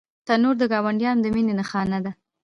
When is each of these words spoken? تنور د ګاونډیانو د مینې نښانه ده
تنور 0.27 0.55
د 0.59 0.63
ګاونډیانو 0.71 1.21
د 1.23 1.25
مینې 1.35 1.53
نښانه 1.59 1.99
ده 2.05 2.11